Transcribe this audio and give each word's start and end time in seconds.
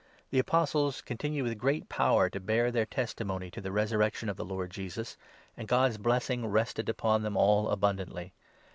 The 0.31 0.37
33 0.37 0.39
Apostles 0.39 1.01
continued 1.03 1.43
with 1.43 1.59
great 1.59 1.87
power 1.87 2.27
to 2.27 2.39
bear 2.39 2.71
their 2.71 2.87
testimony 2.87 3.51
to 3.51 3.61
the 3.61 3.71
resurrection 3.71 4.29
of 4.29 4.35
the 4.35 4.43
Lord 4.43 4.71
Jesus, 4.71 5.15
and 5.55 5.67
God's 5.67 5.99
blessing 5.99 6.47
rested 6.47 6.89
upon 6.89 7.21
them 7.21 7.37
all 7.37 7.69
abundantly. 7.69 8.33